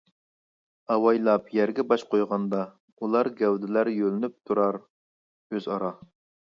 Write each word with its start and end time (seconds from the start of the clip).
ئاۋايلاپ 0.93 1.51
يەرگە 1.57 1.85
باش 1.93 2.05
قويغاندا 2.15 2.63
ئۇلار 3.05 3.33
گەۋدىلەر 3.43 3.93
يۆلىنىپ 4.01 4.39
تۇرار 4.49 4.85
ئۆزئارا. 5.55 5.97